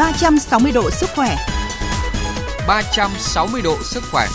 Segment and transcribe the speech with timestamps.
[0.00, 1.36] 360 độ sức khỏe.
[2.66, 4.26] 360 độ sức khỏe.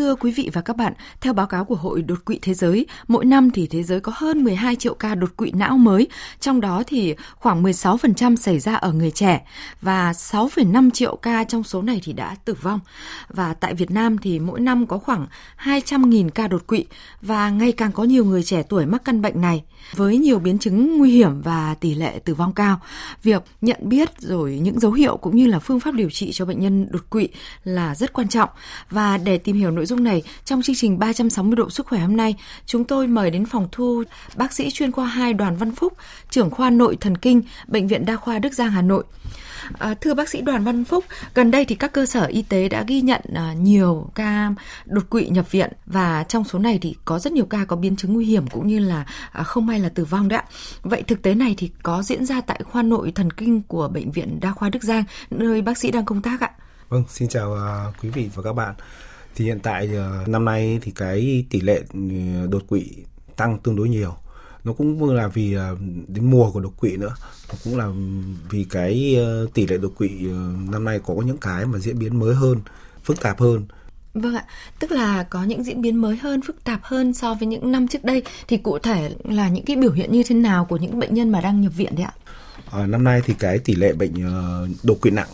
[0.00, 2.86] Thưa quý vị và các bạn, theo báo cáo của Hội đột quỵ thế giới,
[3.08, 6.08] mỗi năm thì thế giới có hơn 12 triệu ca đột quỵ não mới,
[6.40, 9.46] trong đó thì khoảng 16% xảy ra ở người trẻ
[9.80, 12.80] và 6,5 triệu ca trong số này thì đã tử vong.
[13.28, 15.26] Và tại Việt Nam thì mỗi năm có khoảng
[15.64, 16.84] 200.000 ca đột quỵ
[17.22, 19.62] và ngày càng có nhiều người trẻ tuổi mắc căn bệnh này
[19.94, 22.80] với nhiều biến chứng nguy hiểm và tỷ lệ tử vong cao.
[23.22, 26.44] Việc nhận biết rồi những dấu hiệu cũng như là phương pháp điều trị cho
[26.44, 27.28] bệnh nhân đột quỵ
[27.64, 28.48] là rất quan trọng
[28.90, 32.16] và để tìm hiểu nội dung này trong chương trình 360 độ sức khỏe hôm
[32.16, 32.34] nay,
[32.66, 34.02] chúng tôi mời đến phòng thu
[34.36, 35.92] bác sĩ chuyên khoa 2 Đoàn Văn Phúc,
[36.30, 39.04] trưởng khoa nội thần kinh, Bệnh viện Đa khoa Đức Giang Hà Nội.
[39.78, 41.04] À, thưa bác sĩ Đoàn Văn Phúc,
[41.34, 44.52] gần đây thì các cơ sở y tế đã ghi nhận à, nhiều ca
[44.86, 47.96] đột quỵ nhập viện và trong số này thì có rất nhiều ca có biến
[47.96, 50.44] chứng nguy hiểm cũng như là à, không may là tử vong đấy ạ.
[50.82, 54.10] Vậy thực tế này thì có diễn ra tại khoa nội thần kinh của bệnh
[54.10, 56.50] viện Đa khoa Đức Giang nơi bác sĩ đang công tác ạ.
[56.88, 58.74] Vâng, xin chào uh, quý vị và các bạn
[59.40, 59.88] thì hiện tại
[60.22, 62.00] uh, năm nay thì cái tỷ lệ ừ,
[62.50, 62.86] đột quỵ
[63.36, 64.14] tăng tương đối nhiều
[64.64, 67.14] nó cũng là vì uh, đến mùa của đột quỵ nữa
[67.48, 67.88] nó cũng là
[68.50, 70.08] vì cái uh, tỷ lệ đột quỵ
[70.70, 72.60] năm nay có những cái mà diễn biến mới hơn
[73.04, 73.66] phức tạp hơn
[74.14, 74.44] Vâng ạ,
[74.78, 77.88] tức là có những diễn biến mới hơn, phức tạp hơn so với những năm
[77.88, 80.98] trước đây thì cụ thể là những cái biểu hiện như thế nào của những
[80.98, 82.14] bệnh nhân mà đang nhập viện đấy ạ?
[82.70, 84.14] À, năm nay thì cái tỷ lệ bệnh
[84.82, 85.28] đột quỵ nặng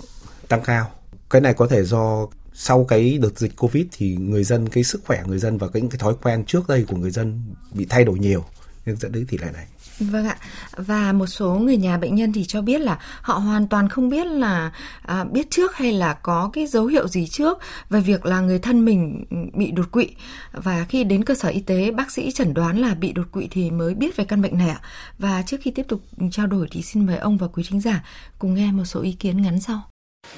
[0.49, 0.91] tăng cao.
[1.31, 2.27] Cái này có thể do
[2.59, 5.83] sau cái đợt dịch covid thì người dân cái sức khỏe người dân và cái,
[5.83, 8.45] những cái thói quen trước đây của người dân bị thay đổi nhiều
[8.87, 9.67] nên dẫn đến tỷ lệ này.
[9.99, 10.37] Vâng ạ.
[10.77, 14.09] Và một số người nhà bệnh nhân thì cho biết là họ hoàn toàn không
[14.09, 17.59] biết là à, biết trước hay là có cái dấu hiệu gì trước
[17.91, 20.09] về việc là người thân mình bị đột quỵ
[20.53, 23.49] và khi đến cơ sở y tế bác sĩ chẩn đoán là bị đột quỵ
[23.51, 24.81] thì mới biết về căn bệnh này ạ.
[25.19, 28.05] Và trước khi tiếp tục trao đổi thì xin mời ông và quý thính giả
[28.39, 29.83] cùng nghe một số ý kiến ngắn sau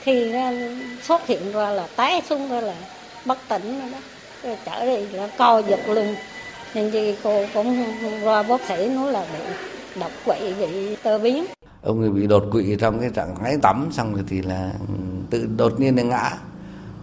[0.00, 0.52] khi ra
[1.02, 2.74] xuất hiện ra là té xuống ra là
[3.24, 3.98] bất tỉnh rồi đó.
[4.44, 6.14] Rồi trở đi là co giật luôn
[6.74, 7.84] nên gì cô cũng
[8.24, 9.44] qua bác sĩ nói là bị
[10.00, 11.46] đột quỵ bị tơ biến
[11.82, 14.94] ông ấy bị đột quỵ trong cái trạng thái tắm, xong rồi thì là ừ,
[15.30, 16.30] tự đột nhiên là ngã.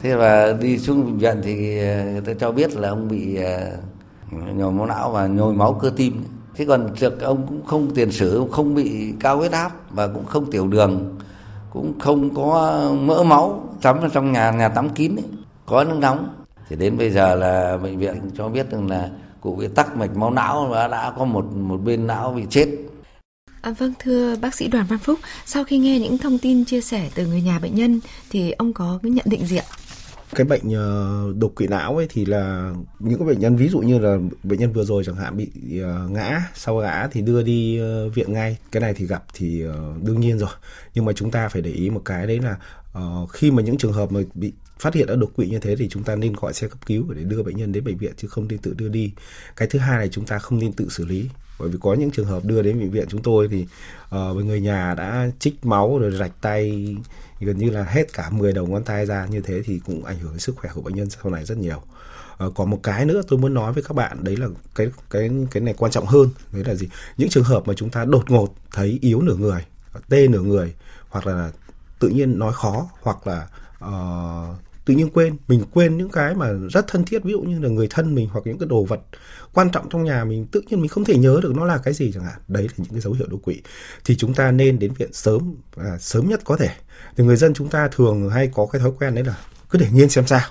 [0.02, 3.36] Thế và đi xuống bệnh viện thì ờ, người ta cho biết là ông bị
[3.36, 3.72] ờ,
[4.32, 6.24] nhồi máu não và nhồi máu cơ tim.
[6.56, 10.26] Thế còn trước ông cũng không tiền sử, không bị cao huyết áp và cũng
[10.26, 11.16] không tiểu đường
[11.76, 15.26] cũng không có mỡ máu tắm ở trong nhà nhà tắm kín ấy,
[15.66, 16.30] có nước nóng
[16.70, 19.10] thì đến bây giờ là bệnh viện cho biết rằng là
[19.42, 22.68] cụ bị tắc mạch máu não và đã có một một bên não bị chết
[23.62, 26.82] À, vâng thưa bác sĩ Đoàn Văn Phúc, sau khi nghe những thông tin chia
[26.82, 28.00] sẻ từ người nhà bệnh nhân
[28.30, 29.66] thì ông có cái nhận định gì ạ?
[30.36, 33.80] Cái bệnh ờ, đột quỵ não ấy thì là những cái bệnh nhân ví dụ
[33.80, 37.44] như là bệnh nhân vừa rồi chẳng hạn bị ờ, ngã sau ngã thì đưa
[37.44, 38.58] đi ờ, viện ngay.
[38.72, 39.64] Cái này thì gặp thì
[40.02, 40.50] đương nhiên rồi.
[40.94, 42.58] Nhưng mà chúng ta phải để ý một cái đấy là
[43.32, 45.90] khi mà những trường hợp mà bị phát hiện đã đột quỵ như thế thì
[45.90, 48.28] chúng ta nên gọi xe cấp cứu để đưa bệnh nhân đến bệnh viện chứ
[48.28, 49.12] không nên tự đưa đi.
[49.56, 51.30] Cái thứ hai là chúng ta không nên tự xử lý.
[51.60, 53.66] Bởi vì có những trường hợp đưa đến bệnh viện chúng tôi thì
[54.16, 56.96] uh, người nhà đã trích máu rồi rạch tay
[57.40, 60.20] gần như là hết cả 10 đầu ngón tay ra như thế thì cũng ảnh
[60.20, 61.82] hưởng đến sức khỏe của bệnh nhân sau này rất nhiều.
[62.38, 65.30] À, còn một cái nữa tôi muốn nói với các bạn đấy là cái cái
[65.52, 66.90] cái này quan trọng hơn đấy là gì?
[67.18, 69.66] Những trường hợp mà chúng ta đột ngột thấy yếu nửa người
[70.10, 70.74] tê nửa người
[71.10, 71.52] hoặc là
[72.00, 73.48] tự nhiên nói khó hoặc là
[73.86, 77.60] uh, tự nhiên quên mình quên những cái mà rất thân thiết ví dụ như
[77.60, 79.00] là người thân mình hoặc những cái đồ vật
[79.54, 81.94] quan trọng trong nhà mình tự nhiên mình không thể nhớ được nó là cái
[81.94, 82.40] gì chẳng hạn.
[82.48, 83.62] Đấy là những cái dấu hiệu đột quỵ.
[84.06, 86.70] Thì chúng ta nên đến viện sớm à, sớm nhất có thể.
[87.18, 89.38] Thì người dân chúng ta thường hay có cái thói quen đấy là
[89.70, 90.50] cứ để nghiên xem sao.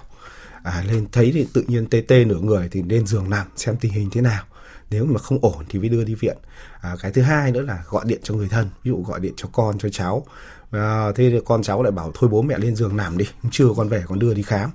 [0.62, 3.76] À lên thấy thì tự nhiên tê tê nửa người thì lên giường nằm xem
[3.80, 4.44] tình hình thế nào.
[4.90, 6.36] Nếu mà không ổn thì mới đưa đi viện.
[6.80, 9.32] À, cái thứ hai nữa là gọi điện cho người thân ví dụ gọi điện
[9.36, 10.26] cho con cho cháu
[10.74, 13.66] à, thế thì con cháu lại bảo thôi bố mẹ lên giường nằm đi chưa
[13.76, 14.70] con về con đưa đi khám.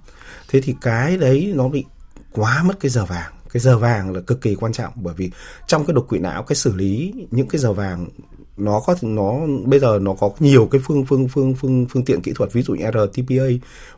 [0.50, 1.86] Thế thì cái đấy nó bị
[2.32, 3.32] quá mất cái giờ vàng.
[3.54, 5.32] Cái giờ vàng là cực kỳ quan trọng bởi vì
[5.68, 8.08] trong cái đột quỵ não cái xử lý những cái giờ vàng
[8.60, 9.34] nó có nó
[9.66, 12.62] bây giờ nó có nhiều cái phương phương phương phương phương tiện kỹ thuật ví
[12.62, 13.46] dụ như RTPA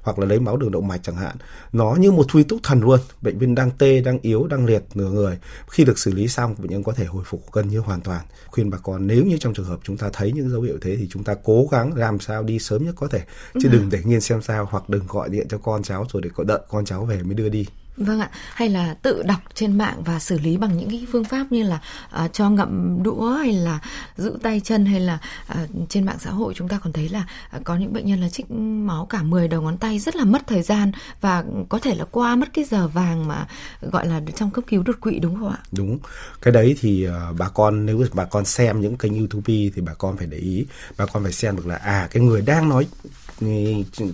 [0.01, 1.35] hoặc là lấy máu đường động mạch chẳng hạn.
[1.73, 4.83] Nó như một thuy túc thần luôn bệnh nhân đang tê đang yếu đang liệt
[4.93, 5.37] nửa người.
[5.69, 8.21] Khi được xử lý xong bệnh nhân có thể hồi phục gần như hoàn toàn.
[8.47, 10.95] Khuyên bà con nếu như trong trường hợp chúng ta thấy những dấu hiệu thế
[10.95, 13.21] thì chúng ta cố gắng làm sao đi sớm nhất có thể.
[13.53, 16.29] Chứ đừng để nghiên xem sao hoặc đừng gọi điện cho con cháu rồi để
[16.45, 17.65] đợi con cháu về mới đưa đi
[17.97, 21.23] Vâng ạ, hay là tự đọc trên mạng và xử lý bằng những cái phương
[21.23, 21.79] pháp như là
[22.23, 23.79] uh, cho ngậm đũa hay là
[24.17, 25.19] giữ tay chân hay là
[25.51, 27.25] uh, trên mạng xã hội chúng ta còn thấy là
[27.57, 30.25] uh, có những bệnh nhân là trích máu cả 10 đầu ngón tay rất là
[30.25, 30.91] mất thời gian
[31.21, 33.47] và có thể là qua mất cái giờ vàng mà
[33.81, 35.59] gọi là trong cấp cứu đột quỵ đúng không ạ?
[35.71, 35.99] Đúng.
[36.41, 39.94] Cái đấy thì uh, bà con nếu bà con xem những kênh YouTube thì bà
[39.94, 40.65] con phải để ý,
[40.97, 42.87] bà con phải xem được là à cái người đang nói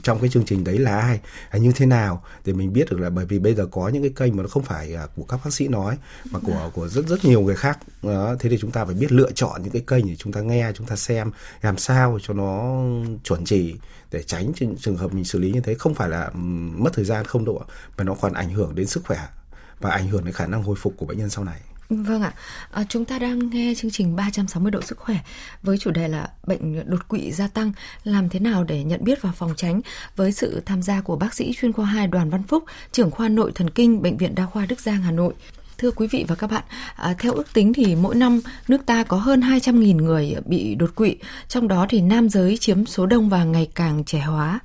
[0.03, 1.19] trong cái chương trình đấy là ai
[1.49, 4.01] hay như thế nào để mình biết được là bởi vì bây giờ có những
[4.01, 5.97] cái kênh mà nó không phải à, của các bác sĩ nói
[6.31, 7.79] mà của của rất rất nhiều người khác.
[8.03, 10.41] Đó, thế thì chúng ta phải biết lựa chọn những cái kênh để chúng ta
[10.41, 11.31] nghe chúng ta xem
[11.61, 12.81] làm sao cho nó
[13.23, 13.75] chuẩn chỉ
[14.11, 15.73] để tránh trường hợp mình xử lý như thế.
[15.73, 16.39] Không phải là ừ,
[16.77, 17.61] mất thời gian không độ
[17.97, 19.19] mà nó còn ảnh hưởng đến sức khỏe
[19.79, 21.61] và ảnh hưởng đến khả năng hồi phục của bệnh nhân sau này.
[21.89, 22.33] Vâng ạ,
[22.71, 25.17] à, chúng ta đang nghe chương trình 360 độ sức khỏe
[25.63, 27.71] với chủ đề là bệnh đột quỵ gia tăng,
[28.03, 29.81] làm thế nào để nhận biết và phòng tránh?
[30.15, 33.29] Với sự tham gia của bác sĩ chuyên khoa 2 Đoàn Văn Phúc, trưởng khoa
[33.29, 35.33] nội thần kinh Bệnh viện Đa khoa Đức Giang Hà Nội.
[35.77, 36.63] Thưa quý vị và các bạn,
[36.95, 40.95] à, theo ước tính thì mỗi năm nước ta có hơn 200.000 người bị đột
[40.95, 41.15] quỵ,
[41.47, 44.59] trong đó thì nam giới chiếm số đông và ngày càng trẻ hóa.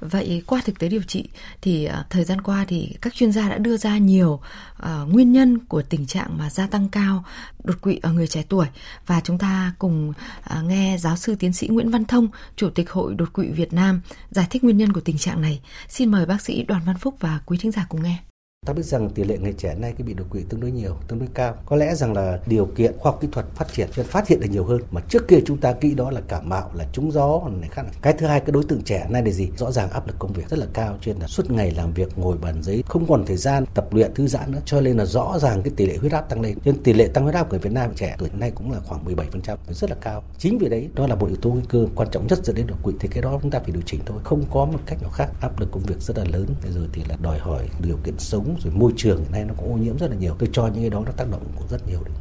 [0.00, 1.28] Vậy qua thực tế điều trị
[1.62, 4.40] thì à, thời gian qua thì các chuyên gia đã đưa ra nhiều
[4.76, 7.24] à, nguyên nhân của tình trạng mà gia tăng cao
[7.64, 8.66] đột quỵ ở người trẻ tuổi
[9.06, 10.12] và chúng ta cùng
[10.42, 13.72] à, nghe giáo sư tiến sĩ Nguyễn Văn Thông, chủ tịch Hội đột quỵ Việt
[13.72, 14.00] Nam
[14.30, 15.60] giải thích nguyên nhân của tình trạng này.
[15.88, 18.18] Xin mời bác sĩ Đoàn Văn Phúc và quý thính giả cùng nghe.
[18.64, 20.96] Ta biết rằng tỷ lệ người trẻ nay cái bị đột quỵ tương đối nhiều,
[21.08, 21.54] tương đối cao.
[21.66, 24.40] Có lẽ rằng là điều kiện khoa học kỹ thuật phát triển nên phát hiện
[24.40, 24.80] được nhiều hơn.
[24.90, 27.86] Mà trước kia chúng ta nghĩ đó là cảm mạo, là trúng gió này khác.
[28.02, 29.48] Cái thứ hai cái đối tượng trẻ nay là gì?
[29.56, 32.18] Rõ ràng áp lực công việc rất là cao, trên là suốt ngày làm việc
[32.18, 34.60] ngồi bàn giấy, không còn thời gian tập luyện thư giãn nữa.
[34.64, 36.58] Cho nên là rõ ràng cái tỷ lệ huyết áp tăng lên.
[36.64, 38.80] Nhưng tỷ lệ tăng huyết áp của người Việt Nam trẻ tuổi nay cũng là
[38.80, 40.22] khoảng 17%, rất là cao.
[40.38, 42.66] Chính vì đấy đó là một yếu tố nguy cơ quan trọng nhất dẫn đến
[42.66, 44.18] đột quỵ thì cái đó chúng ta phải điều chỉnh thôi.
[44.24, 45.28] Không có một cách nào khác.
[45.40, 48.18] Áp lực công việc rất là lớn, bây giờ thì là đòi hỏi điều kiện
[48.18, 50.82] sống rồi môi trường nay nó cũng ô nhiễm rất là nhiều tôi cho những
[50.82, 52.14] cái đó nó tác động cũng rất nhiều đấy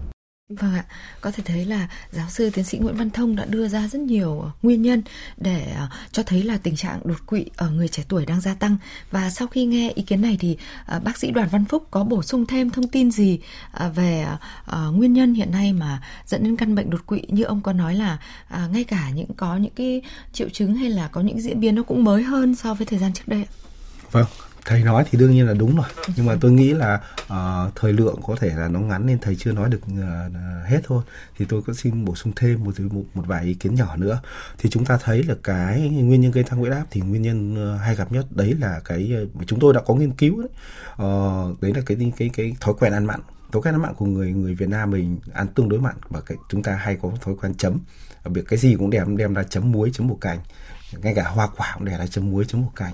[0.49, 0.85] Vâng ạ,
[1.21, 4.01] có thể thấy là giáo sư tiến sĩ Nguyễn Văn Thông đã đưa ra rất
[4.01, 5.01] nhiều nguyên nhân
[5.37, 8.53] để ờ, cho thấy là tình trạng đột quỵ ở người trẻ tuổi đang gia
[8.53, 8.77] tăng.
[9.11, 12.03] Và sau khi nghe ý kiến này thì ờ, bác sĩ Đoàn Văn Phúc có
[12.03, 13.39] bổ sung thêm thông tin gì
[13.71, 14.25] ờ, về
[14.91, 17.95] nguyên nhân hiện nay mà dẫn đến căn bệnh đột quỵ như ông có nói
[17.95, 18.17] là
[18.71, 20.01] ngay cả những có những cái
[20.33, 22.99] triệu chứng hay là có những diễn biến nó cũng mới hơn so với thời
[22.99, 23.51] gian trước đây ạ?
[24.11, 24.25] Vâng,
[24.65, 25.85] thầy nói thì đương nhiên là đúng rồi.
[26.15, 29.35] Nhưng mà tôi nghĩ là uh, thời lượng có thể là nó ngắn nên thầy
[29.35, 31.03] chưa nói được uh, hết thôi.
[31.37, 34.21] Thì tôi có xin bổ sung thêm một, một một vài ý kiến nhỏ nữa.
[34.57, 37.53] Thì chúng ta thấy là cái nguyên nhân gây tăng huyết áp thì nguyên nhân
[37.75, 40.49] uh, hay gặp nhất đấy là cái uh, chúng tôi đã có nghiên cứu đấy.
[40.93, 43.19] Uh, đấy là cái cái cái thói quen ăn mặn.
[43.51, 46.21] Thói quen ăn mặn của người người Việt Nam mình ăn tương đối mặn và
[46.21, 47.79] cái chúng ta hay có thói quen chấm.
[48.23, 50.39] Việc cái gì cũng đem đem ra chấm muối chấm bột canh
[51.01, 52.93] ngay cả hoa quả cũng để lại chấm muối chấm bột canh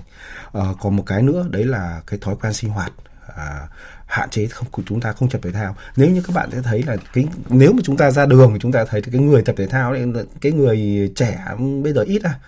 [0.52, 2.92] ờ, còn một cái nữa đấy là cái thói quen sinh hoạt.
[3.36, 3.68] À,
[4.06, 5.76] hạn chế không chúng ta không tập thể thao.
[5.96, 8.58] Nếu như các bạn sẽ thấy là cái nếu mà chúng ta ra đường thì
[8.60, 10.06] chúng ta thấy cái người tập thể thao đấy
[10.40, 11.44] cái người trẻ
[11.82, 12.38] bây giờ ít à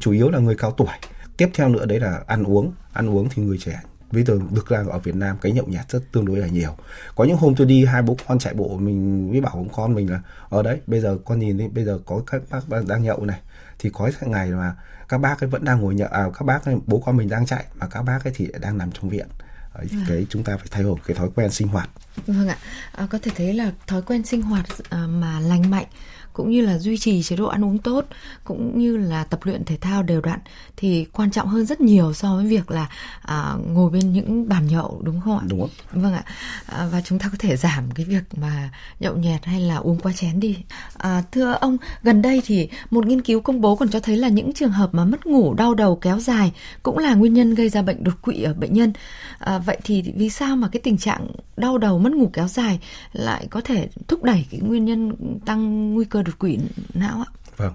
[0.00, 0.88] chủ yếu là người cao tuổi.
[1.36, 2.72] Tiếp theo nữa đấy là ăn uống.
[2.92, 3.80] Ăn uống thì người trẻ
[4.12, 6.76] bây giờ được ra ở Việt Nam cái nhậu nhạt rất tương đối là nhiều.
[7.14, 10.10] Có những hôm tôi đi hai bố con chạy bộ mình mới bảo con mình
[10.10, 13.24] là ở đấy bây giờ con nhìn đi bây giờ có các bác đang nhậu
[13.24, 13.40] này
[13.78, 14.74] thì có ngày mà
[15.12, 17.46] các bác ấy vẫn đang ngồi nhậu à, các bác ấy, bố con mình đang
[17.46, 19.26] chạy mà các bác ấy thì đang nằm trong viện
[19.74, 19.82] à.
[20.08, 21.90] cái chúng ta phải thay đổi cái thói quen sinh hoạt
[22.26, 22.56] vâng ạ
[22.92, 25.86] à, có thể thấy là thói quen sinh hoạt à, mà lành mạnh
[26.32, 28.04] cũng như là duy trì chế độ ăn uống tốt
[28.44, 30.38] cũng như là tập luyện thể thao đều đặn
[30.76, 32.88] thì quan trọng hơn rất nhiều so với việc là
[33.22, 35.44] à, ngồi bên những bàn nhậu đúng không ạ?
[35.48, 35.68] Đúng.
[35.92, 36.24] Vâng ạ.
[36.66, 38.70] À, và chúng ta có thể giảm cái việc mà
[39.00, 40.58] nhậu nhẹt hay là uống quá chén đi.
[40.96, 44.28] À, thưa ông, gần đây thì một nghiên cứu công bố còn cho thấy là
[44.28, 47.68] những trường hợp mà mất ngủ, đau đầu kéo dài cũng là nguyên nhân gây
[47.68, 48.92] ra bệnh đột quỵ ở bệnh nhân.
[49.38, 52.80] À, vậy thì vì sao mà cái tình trạng đau đầu mất ngủ kéo dài
[53.12, 55.12] lại có thể thúc đẩy cái nguyên nhân
[55.46, 56.58] tăng nguy cơ đột quỵ
[56.94, 57.30] não ạ?
[57.56, 57.72] Vâng,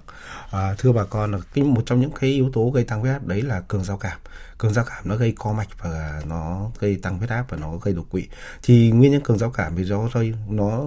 [0.50, 3.12] à, thưa bà con là cái một trong những cái yếu tố gây tăng huyết
[3.12, 4.18] áp đấy là cường giao cảm.
[4.58, 7.76] Cường giao cảm nó gây co mạch và nó gây tăng huyết áp và nó
[7.76, 8.28] gây đột quỵ.
[8.62, 10.86] Thì nguyên nhân cường giao cảm vì do thôi nó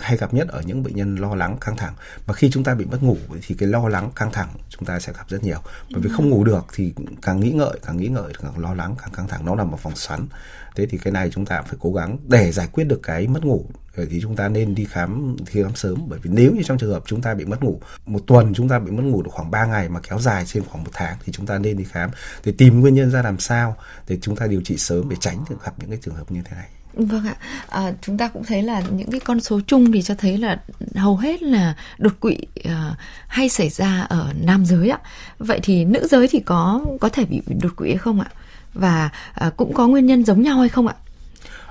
[0.00, 1.94] hay gặp nhất ở những bệnh nhân lo lắng căng thẳng.
[2.26, 5.00] Mà khi chúng ta bị mất ngủ thì cái lo lắng căng thẳng chúng ta
[5.00, 5.58] sẽ gặp rất nhiều.
[5.92, 8.94] Bởi vì không ngủ được thì càng nghĩ ngợi, càng nghĩ ngợi càng lo lắng,
[8.98, 10.26] càng căng thẳng nó là một vòng xoắn.
[10.76, 13.44] Thế thì cái này chúng ta phải cố gắng để giải quyết được cái mất
[13.44, 13.64] ngủ
[14.10, 16.92] thì chúng ta nên đi khám khi khám sớm bởi vì nếu như trong trường
[16.92, 19.50] hợp chúng ta bị mất ngủ một tuần chúng ta bị mất ngủ được khoảng
[19.50, 22.10] 3 ngày mà kéo dài trên khoảng một tháng thì chúng ta nên đi khám
[22.44, 23.76] để tìm nguyên nhân ra làm sao
[24.08, 26.40] để chúng ta điều trị sớm để tránh được gặp những cái trường hợp như
[26.44, 26.68] thế này.
[26.92, 27.36] Vâng ạ,
[27.68, 30.58] à, chúng ta cũng thấy là những cái con số chung thì cho thấy là
[30.94, 32.72] hầu hết là đột quỵ uh,
[33.28, 34.98] hay xảy ra ở nam giới ạ.
[35.38, 38.26] Vậy thì nữ giới thì có có thể bị đột quỵ hay không ạ?
[38.74, 39.10] Và
[39.46, 40.94] uh, cũng có nguyên nhân giống nhau hay không ạ?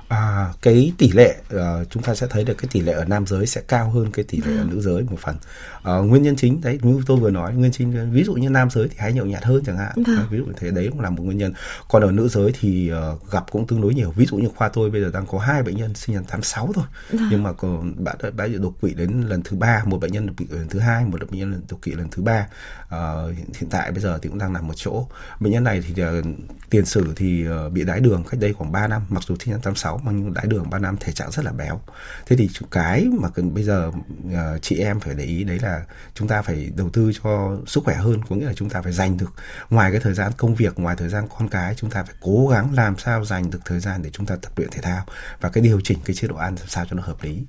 [0.08, 3.26] à, cái tỷ lệ à, chúng ta sẽ thấy được cái tỷ lệ ở nam
[3.26, 4.68] giới sẽ cao hơn cái tỷ lệ ở ừ.
[4.70, 5.36] nữ giới một phần.
[5.82, 8.70] À, nguyên nhân chính đấy như tôi vừa nói nguyên chính ví dụ như nam
[8.70, 9.92] giới thì hay nhậu nhạt hơn chẳng hạn.
[10.06, 11.52] À, ví dụ như thế đấy cũng là một nguyên nhân.
[11.88, 14.12] Còn ở nữ giới thì uh, gặp cũng tương đối nhiều.
[14.16, 16.42] Ví dụ như khoa tôi bây giờ đang có hai bệnh nhân sinh năm tháng
[16.42, 16.84] 6 thôi.
[17.10, 17.18] Ừ.
[17.30, 20.34] nhưng mà còn bạn đã đột quỵ đến lần thứ ba một bệnh nhân đột
[20.36, 22.46] quỵ lần thứ hai một bệnh nhân đột quỵ lần thứ ba.
[22.88, 25.06] À, hiện, hiện tại bây giờ thì cũng đang nằm một chỗ.
[25.40, 26.24] Bệnh nhân này thì uh,
[26.70, 29.52] tiền sử thì uh, bị đái đường cách đây khoảng 3 năm mặc dù sinh
[29.52, 31.80] năm tháng 6 béo mà nhưng đái đường ban năm thể trạng rất là béo.
[32.26, 33.90] Thế thì cái mà cần bây giờ
[34.26, 37.84] uh, chị em phải để ý đấy là chúng ta phải đầu tư cho sức
[37.84, 39.32] khỏe hơn có nghĩa là chúng ta phải dành được
[39.70, 42.48] ngoài cái thời gian công việc ngoài thời gian con cái chúng ta phải cố
[42.48, 45.04] gắng làm sao dành được thời gian để chúng ta tập luyện thể thao
[45.40, 47.44] và cái điều chỉnh cái chế độ ăn làm sao cho nó hợp lý.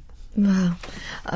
[0.46, 0.69] Vâng.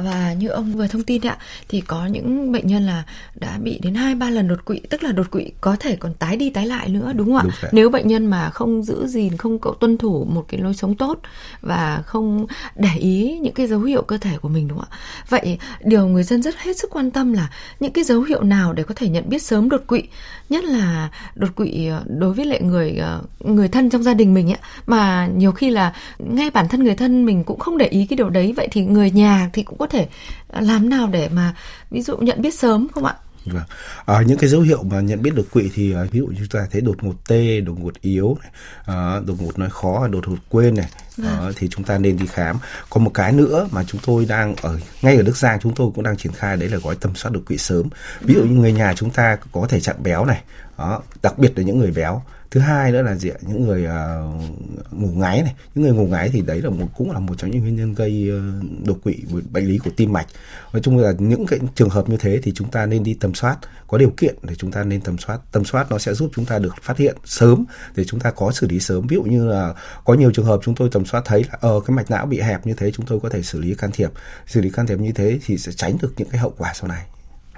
[0.03, 1.37] Và như ông vừa thông tin ạ,
[1.69, 3.03] thì có những bệnh nhân là
[3.35, 6.13] đã bị đến hai ba lần đột quỵ, tức là đột quỵ có thể còn
[6.13, 7.43] tái đi tái lại nữa đúng không ạ?
[7.43, 10.95] Đúng Nếu bệnh nhân mà không giữ gìn, không tuân thủ một cái lối sống
[10.95, 11.19] tốt
[11.61, 12.45] và không
[12.75, 14.97] để ý những cái dấu hiệu cơ thể của mình đúng không ạ?
[15.29, 18.73] Vậy điều người dân rất hết sức quan tâm là những cái dấu hiệu nào
[18.73, 20.03] để có thể nhận biết sớm đột quỵ,
[20.49, 24.33] nhất là đột quỵ ờ, đối với lại người ờ, người thân trong gia đình
[24.33, 24.57] mình ấy,
[24.87, 28.17] mà nhiều khi là ngay bản thân người thân mình cũng không để ý cái
[28.17, 30.07] điều đấy vậy thì người nhà thì cũng có thể
[30.51, 31.55] à, làm nào để mà
[31.91, 33.15] ví dụ nhận biết sớm không ạ?
[33.45, 33.63] Vâng.
[34.05, 36.47] À, những cái dấu hiệu mà nhận biết đột quỵ thì à, ví dụ chúng
[36.47, 38.51] ta thấy đột ngột tê, đột ngột yếu, này,
[38.85, 41.37] à, đột ngột nói khó, đột ngột quên này, vâng.
[41.37, 42.57] Ờ, thì chúng ta nên đi khám.
[42.89, 45.91] Còn một cái nữa mà chúng tôi đang ở ngay ở Đức Giang chúng tôi
[45.95, 47.89] cũng đang triển khai đấy là gói tầm soát đột quỵ sớm.
[48.21, 50.43] Ví dụ như người nhà chúng ta có thể trạng béo này,
[50.77, 52.21] đó, đặc biệt là những người béo.
[52.51, 53.37] Thứ hai nữa là gì ạ?
[53.41, 55.53] Những người uh, ngủ ngáy này.
[55.75, 57.93] Những người ngủ ngáy thì đấy là một cũng là một trong những nguyên nhân
[57.93, 59.15] gây uh, đột quỵ
[59.51, 60.27] bệnh lý của tim mạch.
[60.73, 63.33] Nói chung là những cái trường hợp như thế thì chúng ta nên đi tầm
[63.33, 63.57] soát.
[63.87, 65.39] Có điều kiện để chúng ta nên tầm soát.
[65.51, 67.65] Tầm soát nó sẽ giúp chúng ta được phát hiện sớm
[67.95, 69.07] để chúng ta có xử lý sớm.
[69.07, 69.73] Ví dụ như là
[70.05, 72.25] có nhiều trường hợp chúng tôi tầm tầm soát thấy là ờ cái mạch não
[72.25, 74.11] bị hẹp như thế, chúng tôi có thể xử lý can thiệp.
[74.47, 76.87] Xử lý can thiệp như thế thì sẽ tránh được những cái hậu quả sau
[76.87, 77.05] này.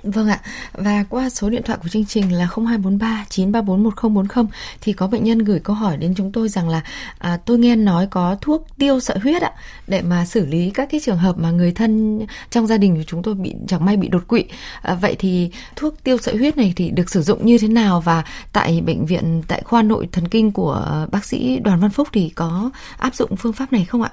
[0.06, 0.40] Vâng ạ,
[0.74, 4.46] và qua số điện thoại của chương trình là 0243 934 1040
[4.82, 6.82] thì có bệnh nhân gửi câu hỏi đến chúng tôi rằng là
[7.18, 9.52] à, tôi nghe nói có thuốc tiêu sợi huyết ạ
[9.88, 12.20] để mà xử lý các cái trường hợp mà người thân
[12.50, 14.46] trong gia đình của chúng tôi bị chẳng may bị đột quỵ.
[14.82, 18.02] À, vậy thì thuốc tiêu sợi huyết này thì được sử dụng như thế nào
[18.02, 22.08] và tại bệnh viện tại khoa nội thần kinh của bác sĩ Đoàn Văn Phúc
[22.12, 24.12] thì có áp dụng phương pháp này không ạ?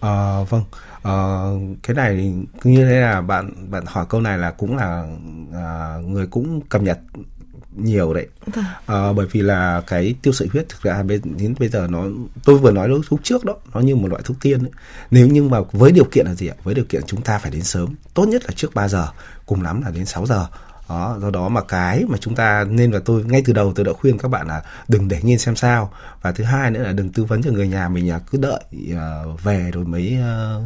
[0.00, 0.64] À, vâng
[1.08, 5.06] uh, cái này như thế là bạn bạn hỏi câu này là cũng là
[5.48, 6.98] uh, người cũng cập nhật
[7.76, 8.64] nhiều đấy vâng.
[8.86, 12.04] à, bởi vì là cái tiêu sợi huyết thực ra đến bây giờ nó
[12.44, 14.70] tôi vừa nói lúc trước đó nó như một loại thuốc tiên ấy.
[15.10, 17.50] nếu nhưng mà với điều kiện là gì ạ với điều kiện chúng ta phải
[17.50, 19.08] đến sớm tốt nhất là trước 3 giờ
[19.46, 20.46] cùng lắm là đến 6 giờ
[20.92, 23.84] đó do đó mà cái mà chúng ta nên là tôi ngay từ đầu tôi
[23.84, 25.92] đã khuyên các bạn là đừng để nhiên xem sao.
[26.22, 28.64] Và thứ hai nữa là đừng tư vấn cho người nhà mình là cứ đợi
[28.92, 30.62] uh, về rồi mới uh,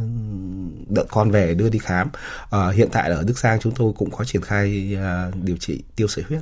[0.89, 2.09] đợi con về đưa đi khám.
[2.55, 5.83] Uh, hiện tại ở Đức Giang chúng tôi cũng có triển khai uh, điều trị
[5.95, 6.41] tiêu sợi huyết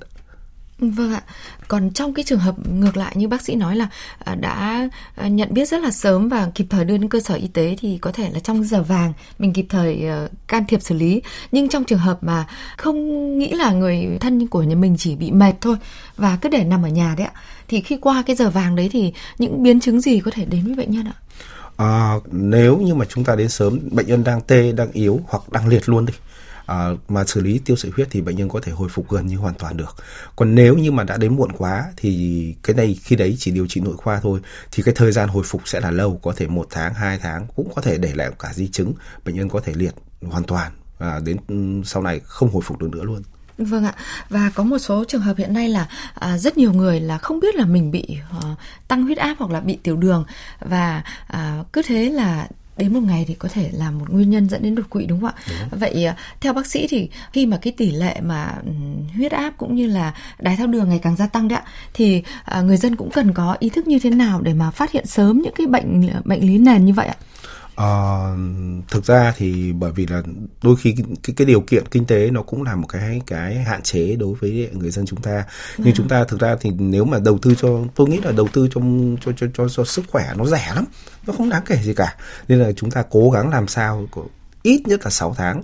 [0.79, 1.21] Vâng ạ.
[1.67, 3.87] Còn trong cái trường hợp ngược lại như bác sĩ nói là
[4.19, 7.35] à, đã à, nhận biết rất là sớm và kịp thời đưa đến cơ sở
[7.35, 10.81] y tế thì có thể là trong giờ vàng mình kịp thời ờ, can thiệp
[10.81, 11.21] xử lý.
[11.51, 12.97] Nhưng trong trường hợp mà không
[13.39, 15.75] nghĩ là người thân của nhà mình chỉ bị mệt thôi
[16.17, 18.89] và cứ để nằm ở nhà đấy ạ, thì khi qua cái giờ vàng đấy
[18.91, 21.17] thì những biến chứng gì có thể đến với bệnh nhân ạ?
[21.77, 25.51] À, nếu như mà chúng ta đến sớm bệnh nhân đang tê đang yếu hoặc
[25.51, 26.13] đang liệt luôn đi
[26.65, 29.27] à, mà xử lý tiêu sợi huyết thì bệnh nhân có thể hồi phục gần
[29.27, 29.95] như hoàn toàn được.
[30.35, 33.67] Còn nếu như mà đã đến muộn quá thì cái này khi đấy chỉ điều
[33.67, 34.39] trị nội khoa thôi
[34.71, 37.47] thì cái thời gian hồi phục sẽ là lâu có thể một tháng hai tháng
[37.55, 38.93] cũng có thể để lại cả di chứng
[39.25, 41.55] bệnh nhân có thể liệt hoàn toàn và đến ừ,
[41.85, 43.21] sau này không hồi phục được nữa luôn.
[43.57, 43.93] Vâng ạ,
[44.29, 47.39] và có một số trường hợp hiện nay là à, rất nhiều người là không
[47.39, 48.55] biết là mình bị à,
[48.87, 50.25] tăng huyết áp hoặc là bị tiểu đường.
[50.59, 54.49] Và à, cứ thế là đến một ngày thì có thể là một nguyên nhân
[54.49, 55.43] dẫn đến đột quỵ đúng không ạ?
[55.49, 55.79] Đúng.
[55.79, 58.55] Vậy à, theo bác sĩ thì khi mà cái tỷ lệ mà
[59.15, 62.23] huyết áp cũng như là đái tháo đường ngày càng gia tăng đấy ạ, thì
[62.43, 65.05] à, người dân cũng cần có ý thức như thế nào để mà phát hiện
[65.05, 67.15] sớm những cái bệnh bệnh lý nền như vậy ạ?
[67.81, 70.21] Uh, thực ra thì bởi vì là
[70.63, 73.81] đôi khi cái, cái điều kiện kinh tế nó cũng là một cái cái hạn
[73.81, 75.45] chế đối với người dân chúng ta.
[75.77, 75.95] Nhưng à.
[75.95, 78.67] chúng ta thực ra thì nếu mà đầu tư cho tôi nghĩ là đầu tư
[78.71, 78.81] cho
[79.25, 80.85] cho cho cho, cho sức khỏe nó rẻ lắm
[81.27, 82.15] nó không đáng kể gì cả.
[82.47, 84.07] Nên là chúng ta cố gắng làm sao
[84.63, 85.63] ít nhất là 6 tháng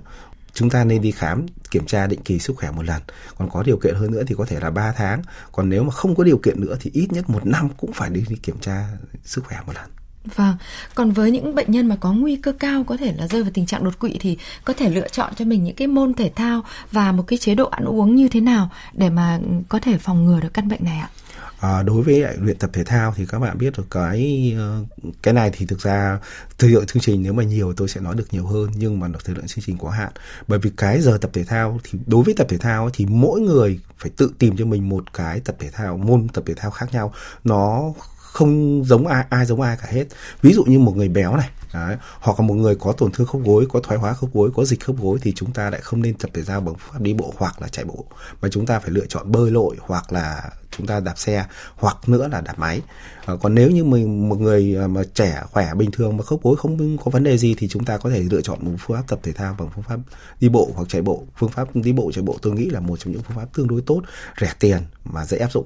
[0.53, 3.01] chúng ta nên đi khám kiểm tra định kỳ sức khỏe một lần.
[3.37, 5.21] Còn có điều kiện hơn nữa thì có thể là 3 tháng.
[5.51, 8.09] Còn nếu mà không có điều kiện nữa thì ít nhất một năm cũng phải
[8.09, 8.87] đi, đi kiểm tra
[9.23, 10.00] sức khỏe một lần
[10.35, 10.55] Vâng,
[10.95, 13.51] còn với những bệnh nhân mà có nguy cơ cao có thể là rơi vào
[13.53, 16.31] tình trạng đột quỵ thì có thể lựa chọn cho mình những cái môn thể
[16.35, 19.79] thao và một cái chế độ ăn uống như thế nào để mà ừ, có
[19.79, 21.09] thể phòng ngừa được căn bệnh này ạ?
[21.59, 24.85] À, đối với luyện tập thể thao thì các bạn biết được cái ờ,
[25.21, 26.19] cái này thì thực ra
[26.57, 29.07] thời lượng chương trình nếu mà nhiều tôi sẽ nói được nhiều hơn nhưng mà
[29.23, 30.11] thời lượng chương trình có hạn
[30.47, 33.41] bởi vì cái giờ tập thể thao thì đối với tập thể thao thì mỗi
[33.41, 36.71] người phải tự tìm cho mình một cái tập thể thao môn tập thể thao
[36.71, 37.13] khác nhau
[37.43, 37.93] nó
[38.31, 40.05] không giống ai ai giống ai cả hết.
[40.41, 41.97] Ví dụ như một người béo này Đấy.
[42.19, 44.65] hoặc là một người có tổn thương khớp gối có thoái hóa khớp gối có
[44.65, 47.01] dịch khớp gối thì chúng ta lại không nên tập thể thao bằng phương pháp
[47.01, 48.05] đi bộ hoặc là chạy bộ
[48.41, 51.45] mà chúng ta phải lựa chọn bơi lội hoặc là chúng ta đạp xe
[51.75, 52.81] hoặc nữa là đạp máy.
[53.25, 56.41] À, còn nếu như mình một người ờ, mà trẻ khỏe bình thường mà khớp
[56.43, 58.97] gối không có vấn đề gì thì chúng ta có thể lựa chọn một phương
[58.97, 59.99] pháp tập thể thao bằng phương pháp
[60.39, 61.23] đi bộ hoặc chạy bộ.
[61.37, 63.67] Phương pháp đi bộ chạy bộ tôi nghĩ là một trong những phương pháp tương
[63.67, 64.01] đối tốt
[64.41, 65.65] rẻ tiền mà dễ áp dụng.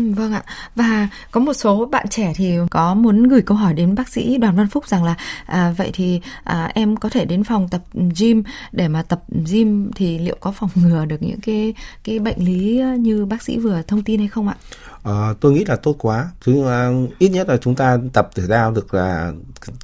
[0.00, 0.42] Ừ, vâng ạ.
[0.76, 4.36] Và có một số bạn trẻ thì có muốn gửi câu hỏi đến bác sĩ
[4.36, 5.14] Đoàn Văn Phúc rằng là
[5.46, 7.82] à, vậy thì à, em có thể đến phòng tập
[8.18, 8.42] gym
[8.72, 12.82] để mà tập gym thì liệu có phòng ngừa được những cái cái bệnh lý
[12.98, 14.56] như bác sĩ vừa thông tin hay không ạ?
[15.02, 16.30] À, tôi nghĩ là tốt quá.
[16.46, 19.32] Chứ à, ít nhất là chúng ta tập thể thao được là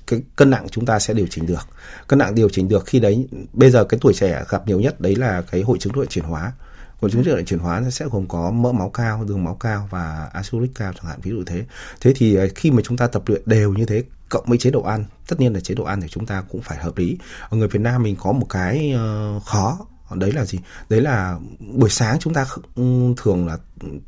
[0.06, 1.68] cái cân nặng chúng ta sẽ điều chỉnh được.
[2.08, 5.00] Cân nặng điều chỉnh được khi đấy bây giờ cái tuổi trẻ gặp nhiều nhất
[5.00, 6.52] đấy là cái hội chứng nội chuyển hóa
[7.00, 10.30] còn chứng rượu chuyển hóa sẽ gồm có mỡ máu cao, đường máu cao và
[10.32, 11.64] axit cao chẳng hạn, ví dụ thế.
[12.00, 14.70] Thế thì à, khi mà chúng ta tập luyện đều như thế, cộng với chế
[14.70, 17.18] độ ăn, tất nhiên là chế độ ăn thì chúng ta cũng phải hợp lý.
[17.48, 19.78] Ở người Việt Nam mình có một cái ờ, khó
[20.14, 20.58] đấy là gì?
[20.88, 22.46] Đấy là buổi sáng chúng ta
[23.16, 23.58] thường là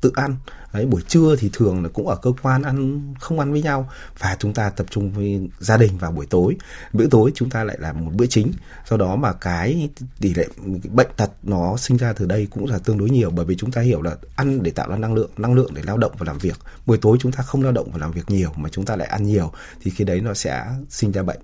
[0.00, 0.36] tự ăn.
[0.72, 3.90] Đấy, buổi trưa thì thường là cũng ở cơ quan ăn, không ăn với nhau.
[4.18, 6.56] Và chúng ta tập trung với gia đình vào buổi tối.
[6.92, 8.52] Bữa tối chúng ta lại là một bữa chính.
[8.90, 9.88] Do đó mà cái
[10.20, 10.48] tỷ lệ
[10.92, 13.30] bệnh tật nó sinh ra từ đây cũng là tương đối nhiều.
[13.30, 15.82] Bởi vì chúng ta hiểu là ăn để tạo ra năng lượng năng lượng để
[15.84, 16.58] lao động và làm việc.
[16.86, 19.08] Buổi tối chúng ta không lao động và làm việc nhiều mà chúng ta lại
[19.08, 19.52] ăn nhiều,
[19.82, 21.40] thì khi đấy nó sẽ sinh ra bệnh.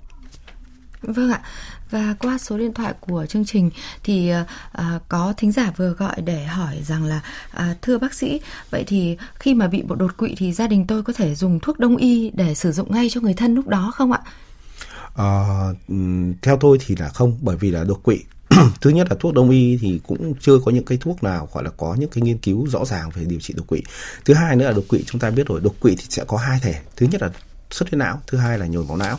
[1.07, 1.41] Vâng ạ.
[1.91, 3.71] Và qua số điện thoại của chương trình
[4.03, 4.33] thì
[4.73, 7.21] à, có thính giả vừa gọi để hỏi rằng là
[7.51, 10.87] à, thưa bác sĩ, vậy thì khi mà bị bộ đột quỵ thì gia đình
[10.87, 13.69] tôi có thể dùng thuốc đông y để sử dụng ngay cho người thân lúc
[13.69, 14.21] đó không ạ?
[15.17, 15.45] À,
[16.43, 18.19] theo tôi thì là không, bởi vì là đột quỵ
[18.81, 21.65] thứ nhất là thuốc đông y thì cũng chưa có những cái thuốc nào gọi
[21.65, 23.83] là có những cái nghiên cứu rõ ràng về điều trị đột quỵ
[24.25, 26.37] thứ hai nữa là đột quỵ chúng ta biết rồi đột quỵ thì sẽ có
[26.37, 27.31] hai thể thứ nhất là
[27.71, 29.19] xuất huyết não thứ hai là nhồi máu não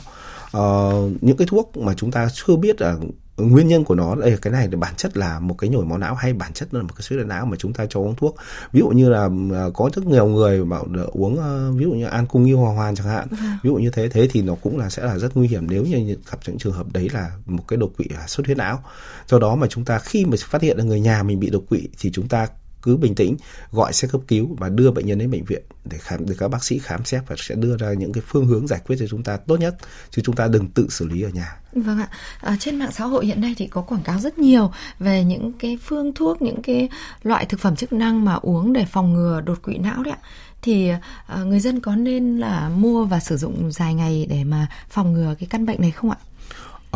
[0.56, 2.96] uh, những cái thuốc mà chúng ta chưa biết là
[3.38, 5.98] nguyên nhân của nó đây cái này thì bản chất là một cái nhồi máu
[5.98, 8.16] não hay bản chất là một cái suy đa não mà chúng ta cho uống
[8.16, 8.36] thuốc.
[8.72, 12.06] Ví dụ như là ờ, có rất nhiều người bảo uống ờ, ví dụ như
[12.06, 13.28] an cung yêu hòa hoàn chẳng hạn.
[13.32, 13.40] Vâng.
[13.64, 15.84] ví dụ như thế thế thì nó cũng là sẽ là rất nguy hiểm nếu
[15.84, 18.84] như gặp những trường hợp đấy là một cái đột quỵ xuất huyết não.
[19.28, 21.64] Do đó mà chúng ta khi mà phát hiện là người nhà mình bị đột
[21.70, 22.48] quỵ thì chúng ta
[22.86, 23.38] cứ bình tĩnh
[23.72, 26.48] gọi xe cấp cứu và đưa bệnh nhân đến bệnh viện để khám để các
[26.48, 29.08] bác sĩ khám xét và sẽ đưa ra những cái phương hướng giải quyết cho
[29.08, 29.76] chúng ta tốt nhất
[30.10, 31.58] chứ chúng ta đừng tự xử lý ở nhà.
[31.74, 32.08] Vâng ạ.
[32.42, 35.52] À, trên mạng xã hội hiện nay thì có quảng cáo rất nhiều về những
[35.60, 36.90] cái phương thuốc, những cái
[37.24, 40.28] loại thực phẩm chức năng mà uống để phòng ngừa đột quỵ não đấy ạ
[40.66, 40.90] thì
[41.28, 45.14] à, người dân có nên là mua và sử dụng dài ngày để mà phòng
[45.14, 46.18] ngừa cái căn bệnh này không ạ?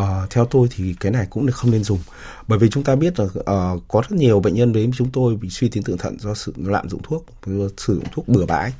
[0.00, 1.98] Uh, theo tôi thì cái này cũng không nên dùng.
[2.48, 5.36] Bởi vì chúng ta biết là uh, có rất nhiều bệnh nhân đến chúng tôi
[5.36, 7.26] bị suy tuyến thượng thận do sự lạm dụng thuốc
[7.76, 8.72] sử dụng thuốc bừa bãi.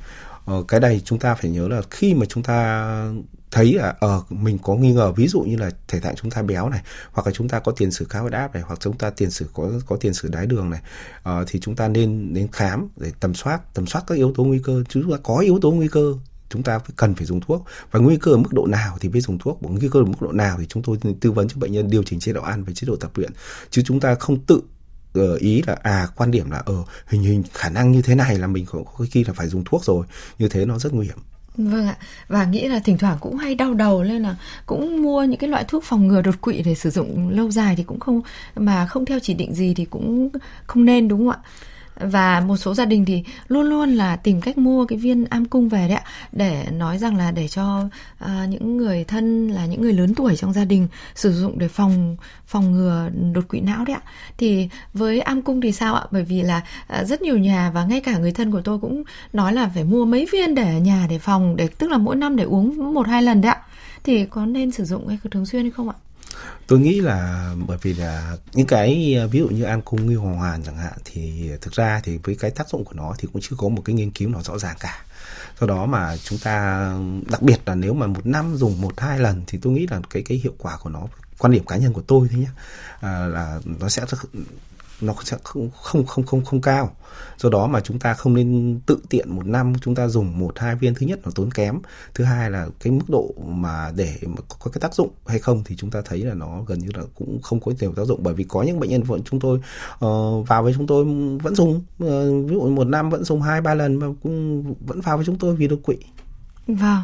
[0.51, 3.11] Uh, cái này chúng ta phải nhớ là khi mà chúng ta
[3.51, 6.31] thấy là ở uh, mình có nghi ngờ ví dụ như là thể trạng chúng
[6.31, 6.81] ta béo này
[7.11, 9.31] hoặc là chúng ta có tiền sử cao huyết áp này hoặc chúng ta tiền
[9.31, 10.81] sử có có tiền sử đái đường này
[11.29, 14.43] uh, thì chúng ta nên đến khám để tầm soát tầm soát các yếu tố
[14.43, 14.83] nguy cơ.
[14.89, 16.13] Chúng ta có yếu tố nguy cơ
[16.51, 17.65] chúng ta cần phải dùng thuốc.
[17.91, 19.61] Và nguy cơ ở mức độ nào thì mới dùng thuốc?
[19.61, 21.89] Và nguy cơ ở mức độ nào thì chúng tôi tư vấn cho bệnh nhân
[21.89, 23.31] điều chỉnh chế độ ăn và chế độ tập luyện.
[23.69, 24.61] Chứ chúng ta không tự
[25.13, 28.37] ờ, ý là à quan điểm là ở hình hình khả năng như thế này
[28.37, 30.05] là mình có, có khi là phải dùng thuốc rồi.
[30.39, 31.17] Như thế nó rất nguy hiểm.
[31.57, 34.35] Vâng ạ, và nghĩ là thỉnh thoảng cũng hay đau đầu nên là
[34.65, 37.75] cũng mua những cái loại thuốc phòng ngừa đột quỵ để sử dụng lâu dài
[37.75, 38.21] thì cũng không
[38.55, 40.29] mà không theo chỉ định gì thì cũng
[40.67, 41.39] không nên đúng không ạ?
[42.03, 45.45] Và một số gia đình thì luôn luôn là tìm cách mua cái viên am
[45.45, 46.03] cung về đấy ạ.
[46.31, 47.83] Để nói rằng là để cho
[48.19, 51.67] à, những người thân là những người lớn tuổi trong gia đình sử dụng để
[51.67, 54.01] phòng phòng ngừa đột quỵ não đấy ạ.
[54.37, 56.03] Thì với am cung thì sao ạ?
[56.11, 59.03] Bởi vì là à, rất nhiều nhà và ngay cả người thân của tôi cũng
[59.33, 62.15] nói là phải mua mấy viên để ở nhà để phòng để tức là mỗi
[62.15, 63.61] năm để uống một hai lần đấy ạ.
[64.03, 65.95] Thì có nên sử dụng hay thường xuyên hay không ạ?
[66.67, 70.15] Tôi nghĩ là bởi vì là những cái à, ví dụ như an cung nghi
[70.15, 73.27] hoàng hoàn chẳng hạn thì thực ra thì với cái tác dụng của nó thì
[73.33, 75.03] cũng chưa có một cái nghiên cứu nào rõ ràng cả.
[75.59, 76.85] Do đó mà chúng ta
[77.29, 80.01] đặc biệt là nếu mà một năm dùng một hai lần thì tôi nghĩ là
[80.09, 82.49] cái cái hiệu quả của nó quan điểm cá nhân của tôi thế nhé
[82.99, 84.05] à, là nó sẽ
[85.01, 86.95] nó sẽ không không không không không cao.
[87.37, 90.59] Do đó mà chúng ta không nên tự tiện một năm chúng ta dùng một
[90.59, 90.93] hai viên.
[90.93, 91.79] Thứ nhất là tốn kém.
[92.13, 95.63] Thứ hai là cái mức độ mà để mà có cái tác dụng hay không
[95.65, 98.23] thì chúng ta thấy là nó gần như là cũng không có nhiều tác dụng.
[98.23, 99.57] Bởi vì có những bệnh nhân vẫn chúng tôi
[100.05, 101.05] uh, vào với chúng tôi
[101.43, 105.01] vẫn dùng uh, ví dụ một năm vẫn dùng hai ba lần mà cũng vẫn
[105.01, 105.97] vào với chúng tôi vì đột quỵ.
[106.67, 107.03] Vâng,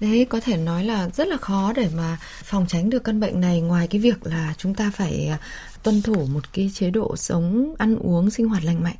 [0.00, 3.40] đấy có thể nói là rất là khó để mà phòng tránh được căn bệnh
[3.40, 3.60] này.
[3.60, 5.38] Ngoài cái việc là chúng ta phải à,
[5.82, 8.96] tuân thủ một cái chế độ sống ăn uống sinh hoạt lành mạnh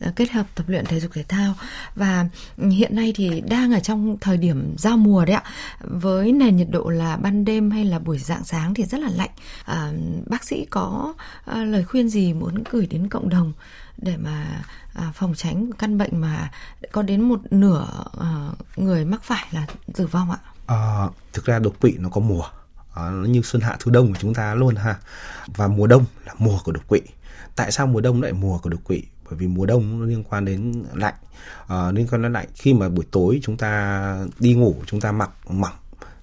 [0.00, 1.54] à, kết hợp tập luyện thể dục thể thao.
[1.94, 2.28] Và
[2.70, 5.42] hiện nay thì đang ở trong thời điểm giao mùa đấy ạ.
[5.80, 9.08] Với nền nhiệt độ là ban đêm hay là buổi dạng sáng thì rất là
[9.16, 9.30] lạnh.
[9.64, 9.92] À,
[10.26, 11.14] bác sĩ có
[11.44, 13.52] à, lời khuyên gì muốn gửi đến cộng đồng
[13.98, 16.50] để mà à, phòng tránh căn bệnh mà
[16.92, 17.86] có đến một nửa
[18.20, 20.38] à, người mắc phải là tử vong ạ?
[20.66, 22.44] À, thực ra đột quỵ nó có mùa.
[22.94, 24.96] À, nó như xuân hạ thu đông của chúng ta luôn ha.
[25.46, 27.00] Và mùa đông là mùa của đột quỵ.
[27.56, 29.02] Tại sao mùa đông lại mùa của đột quỵ?
[29.24, 31.14] Bởi vì mùa đông nó liên quan đến lạnh.
[31.66, 35.12] À, liên quan đến lạnh khi mà buổi tối chúng ta đi ngủ chúng ta
[35.12, 35.72] mặc mỏng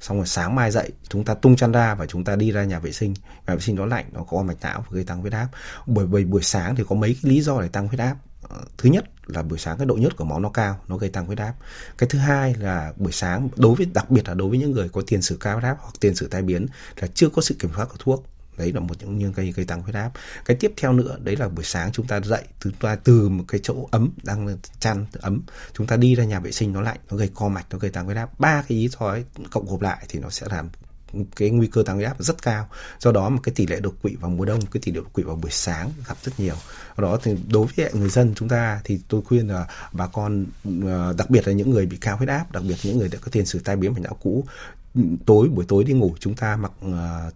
[0.03, 2.63] xong rồi sáng mai dậy, chúng ta tung chăn ra và chúng ta đi ra
[2.63, 3.13] nhà vệ sinh.
[3.47, 5.47] Nhà vệ sinh nó lạnh, nó có mạch não và gây tăng huyết áp.
[5.85, 8.15] Bởi vì buổi sáng thì có mấy cái lý do để tăng huyết áp.
[8.41, 11.09] Ờ, thứ nhất là buổi sáng cái độ nhớt của máu nó cao, nó gây
[11.09, 11.53] tăng huyết áp.
[11.97, 14.89] Cái thứ hai là buổi sáng, đối với, đặc biệt là đối với những người
[14.89, 17.55] có tiền sử cao huyết áp hoặc tiền sử tai biến là chưa có sự
[17.59, 18.25] kiểm soát của thuốc
[18.57, 20.11] đấy là một những những cây gây tăng huyết áp.
[20.45, 23.43] Cái tiếp theo nữa đấy là buổi sáng chúng ta dậy từ ta từ một
[23.47, 25.41] cái chỗ ấm đang chăn ấm
[25.73, 27.91] chúng ta đi ra nhà vệ sinh nó lạnh nó gây co mạch nó gây
[27.91, 28.39] tăng huyết áp.
[28.39, 30.69] Ba cái ý thôi cộng gộp lại thì nó sẽ làm
[31.35, 32.67] cái nguy cơ tăng huyết áp rất cao.
[32.99, 35.13] Do đó mà cái tỷ lệ đột quỵ vào mùa đông cái tỷ lệ đột
[35.13, 36.55] quỵ vào buổi sáng gặp rất nhiều.
[36.97, 40.45] Do đó thì đối với người dân chúng ta thì tôi khuyên là bà con
[40.85, 43.19] ờ, đặc biệt là những người bị cao huyết áp đặc biệt những người đã
[43.21, 44.45] có tiền sử tai biến mạch não cũ
[45.25, 47.33] tối buổi tối đi ngủ chúng ta mặc uh,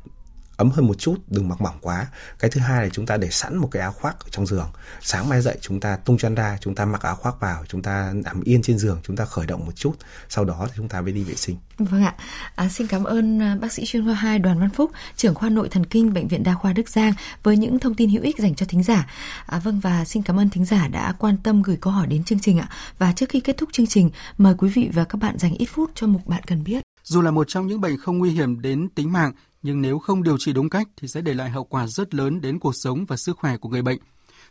[0.58, 2.08] ấm hơn một chút đừng mặc mỏng quá.
[2.40, 4.70] Cái thứ hai là chúng ta để sẵn một cái áo khoác ở trong giường.
[5.02, 7.82] Sáng mai dậy chúng ta tung chăn ra chúng ta mặc áo khoác vào chúng
[7.82, 9.94] ta nằm yên trên giường chúng ta khởi động một chút.
[10.30, 11.58] Sau đó thì chúng ta mới đi vệ sinh.
[11.78, 12.16] Vâng ạ.
[12.56, 15.50] À, xin cảm ơn à, bác sĩ chuyên khoa 2 đoàn văn phúc trưởng khoa
[15.50, 18.40] nội thần kinh bệnh viện đa khoa đức giang với những thông tin hữu ích
[18.40, 19.08] dành cho thính giả.
[19.46, 22.24] À, vâng và xin cảm ơn thính giả đã quan tâm gửi câu hỏi đến
[22.24, 22.70] chương trình ạ.
[22.98, 25.66] Và trước khi kết thúc chương trình mời quý vị và các bạn dành ít
[25.66, 26.84] phút cho mục bạn cần biết.
[27.04, 29.32] Dù là một trong những bệnh không nguy hiểm đến tính mạng
[29.68, 32.42] nhưng nếu không điều trị đúng cách thì sẽ để lại hậu quả rất lớn
[32.42, 34.00] đến cuộc sống và sức khỏe của người bệnh.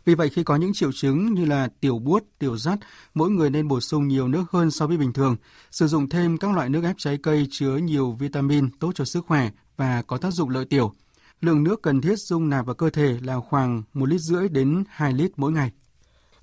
[0.05, 2.79] Vì vậy khi có những triệu chứng như là tiểu buốt, tiểu rắt,
[3.13, 5.35] mỗi người nên bổ sung nhiều nước hơn so với bình thường,
[5.71, 9.25] sử dụng thêm các loại nước ép trái cây chứa nhiều vitamin tốt cho sức
[9.27, 10.93] khỏe và có tác dụng lợi tiểu.
[11.41, 14.83] Lượng nước cần thiết dung nạp vào cơ thể là khoảng 1 lít rưỡi đến
[14.89, 15.71] 2 lít mỗi ngày.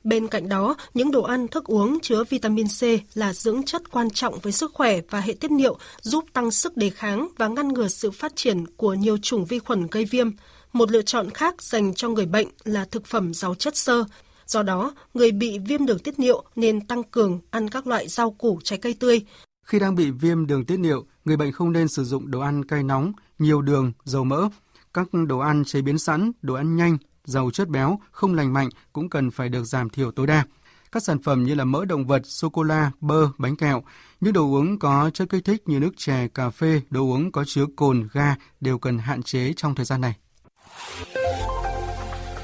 [0.05, 2.83] Bên cạnh đó, những đồ ăn, thức uống chứa vitamin C
[3.15, 6.77] là dưỡng chất quan trọng với sức khỏe và hệ tiết niệu, giúp tăng sức
[6.77, 10.31] đề kháng và ngăn ngừa sự phát triển của nhiều chủng vi khuẩn gây viêm.
[10.73, 14.05] Một lựa chọn khác dành cho người bệnh là thực phẩm giàu chất xơ.
[14.47, 18.31] Do đó, người bị viêm đường tiết niệu nên tăng cường ăn các loại rau
[18.31, 19.21] củ, trái cây tươi.
[19.67, 22.65] Khi đang bị viêm đường tiết niệu, người bệnh không nên sử dụng đồ ăn
[22.65, 24.49] cay nóng, nhiều đường, dầu mỡ,
[24.95, 28.69] các đồ ăn chế biến sẵn, đồ ăn nhanh, giàu chất béo, không lành mạnh
[28.93, 30.45] cũng cần phải được giảm thiểu tối đa.
[30.93, 33.83] Các sản phẩm như là mỡ động vật, sô-cô-la, bơ, bánh kẹo,
[34.21, 37.45] những đồ uống có chất kích thích như nước chè, cà phê, đồ uống có
[37.47, 40.15] chứa cồn, ga đều cần hạn chế trong thời gian này.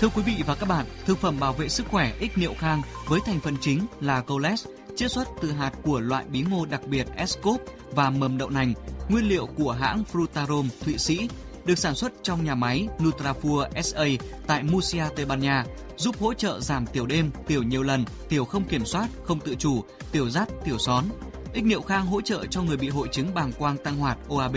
[0.01, 2.83] Thưa quý vị và các bạn, thực phẩm bảo vệ sức khỏe ích niệu khang
[3.09, 4.67] với thành phần chính là coles,
[4.97, 7.61] chiết xuất từ hạt của loại bí ngô đặc biệt Escop
[7.95, 8.75] và mầm đậu nành,
[9.09, 11.29] nguyên liệu của hãng Frutarom Thụy Sĩ
[11.65, 14.05] được sản xuất trong nhà máy Nutrafur SA
[14.47, 15.65] tại Murcia, Tây Ban Nha,
[15.97, 19.55] giúp hỗ trợ giảm tiểu đêm, tiểu nhiều lần, tiểu không kiểm soát, không tự
[19.55, 21.05] chủ, tiểu rắt, tiểu són.
[21.53, 24.57] Ích Niệu Khang hỗ trợ cho người bị hội chứng bàng quang tăng hoạt OAB.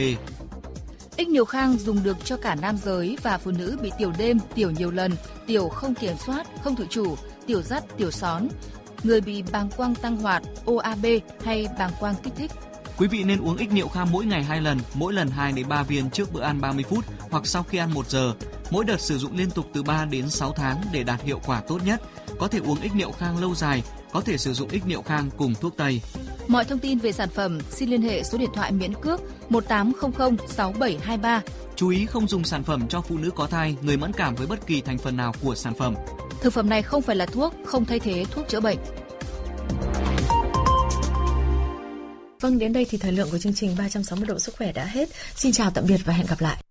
[1.17, 4.37] Ích Niệu Khang dùng được cho cả nam giới và phụ nữ bị tiểu đêm,
[4.55, 5.11] tiểu nhiều lần,
[5.47, 7.15] tiểu không kiểm soát, không tự chủ,
[7.47, 8.47] tiểu rắt, tiểu són,
[9.03, 11.05] người bị bàng quang tăng hoạt, OAB
[11.43, 12.51] hay bàng quang kích thích.
[12.97, 15.67] Quý vị nên uống ích niệu kham mỗi ngày 2 lần, mỗi lần 2 đến
[15.69, 18.33] 3 viên trước bữa ăn 30 phút hoặc sau khi ăn 1 giờ.
[18.71, 21.61] Mỗi đợt sử dụng liên tục từ 3 đến 6 tháng để đạt hiệu quả
[21.67, 22.01] tốt nhất.
[22.39, 25.29] Có thể uống ích niệu khang lâu dài, có thể sử dụng ích niệu khang
[25.37, 26.01] cùng thuốc tây.
[26.47, 30.37] Mọi thông tin về sản phẩm xin liên hệ số điện thoại miễn cước 1800
[30.47, 31.41] 6723.
[31.75, 34.47] Chú ý không dùng sản phẩm cho phụ nữ có thai, người mẫn cảm với
[34.47, 35.95] bất kỳ thành phần nào của sản phẩm.
[36.41, 38.77] Thực phẩm này không phải là thuốc, không thay thế thuốc chữa bệnh.
[42.43, 45.09] Vâng, đến đây thì thời lượng của chương trình 360 độ sức khỏe đã hết.
[45.35, 46.63] Xin chào tạm biệt và hẹn gặp lại.